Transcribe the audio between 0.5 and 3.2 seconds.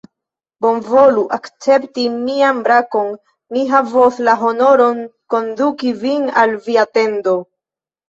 Bonvolu akcepti mian brakon: